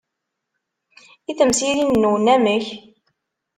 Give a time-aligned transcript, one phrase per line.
[1.29, 2.65] I temsirin-nwen, amek?